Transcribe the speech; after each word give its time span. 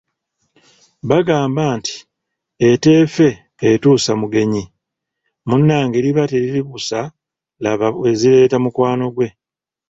Bagamba 1.09 1.63
nti 1.77 1.95
eteefe 2.69 3.29
etuusa 3.69 4.11
mugenyi, 4.21 4.63
munnange 5.47 5.97
liba 6.05 6.23
teriri 6.29 6.61
busa 6.67 6.99
laba 7.63 7.87
bwe 7.95 8.09
zireeta 8.19 8.57
mukwano 8.63 9.05
gwe. 9.15 9.27